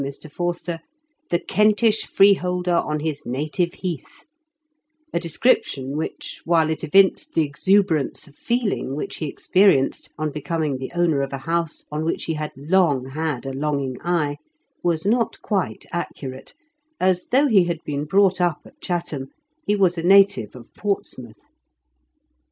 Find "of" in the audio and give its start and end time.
8.27-8.33, 11.21-11.31, 20.55-20.73